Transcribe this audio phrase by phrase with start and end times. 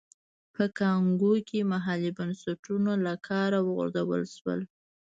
[0.55, 4.59] په کانګو کې محلي بنسټونه له کاره وغورځول شول.